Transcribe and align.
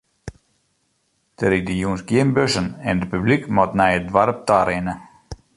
Der 1.39 1.49
ride 1.51 1.73
jûns 1.81 2.01
gjin 2.09 2.31
bussen 2.35 2.67
en 2.89 2.97
it 3.03 3.09
publyk 3.11 3.43
moat 3.55 3.71
nei 3.77 3.93
it 3.97 4.07
doarp 4.13 4.39
ta 4.47 4.59
rinne. 4.69 4.93